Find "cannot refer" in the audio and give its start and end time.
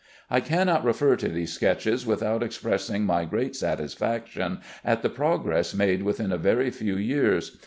0.39-1.15